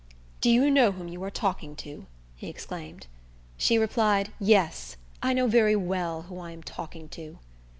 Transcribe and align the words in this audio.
"Do 0.41 0.49
you 0.49 0.71
know 0.71 0.91
whom 0.93 1.09
you 1.09 1.23
are 1.23 1.29
talking 1.29 1.75
to?" 1.75 2.07
he 2.33 2.47
exclaimed. 2.47 3.05
She 3.55 3.77
replied, 3.77 4.33
"Yes, 4.39 4.97
I 5.21 5.31
know 5.33 5.45
very 5.47 5.75
well 5.75 6.23
who 6.23 6.39
I 6.39 6.49
am 6.53 6.63
talking 6.63 7.07
to." 7.09 7.37